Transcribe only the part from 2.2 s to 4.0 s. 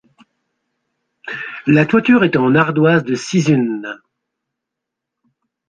est en ardoise de Sizun.